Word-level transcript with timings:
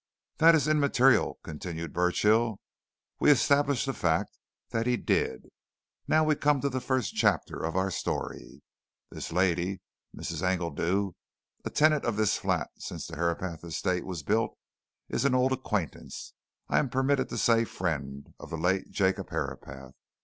"That 0.39 0.55
is 0.55 0.67
immaterial," 0.67 1.37
continued 1.43 1.93
Burchill. 1.93 2.59
"We 3.19 3.29
establish 3.29 3.85
the 3.85 3.93
fact 3.93 4.35
that 4.71 4.87
he 4.87 4.97
did. 4.97 5.45
Now 6.07 6.23
we 6.23 6.33
come 6.33 6.59
to 6.61 6.69
the 6.69 6.81
first 6.81 7.15
chapter 7.15 7.63
of 7.63 7.75
our 7.75 7.91
story. 7.91 8.63
This 9.11 9.31
lady, 9.31 9.79
Mrs. 10.17 10.41
Engledew, 10.41 11.11
a 11.63 11.69
tenant 11.69 12.03
of 12.03 12.15
this 12.15 12.35
flat 12.39 12.71
since 12.79 13.05
the 13.05 13.15
Herapath 13.15 13.63
Estate 13.63 14.07
was 14.07 14.23
built, 14.23 14.57
is 15.07 15.23
an 15.23 15.35
old 15.35 15.51
acquaintance 15.53 16.33
I 16.67 16.79
am 16.79 16.89
permitted 16.89 17.29
to 17.29 17.37
say, 17.37 17.63
friend 17.63 18.33
of 18.39 18.49
the 18.49 18.57
late 18.57 18.89
Jacob 18.89 19.29
Herapath. 19.29 19.91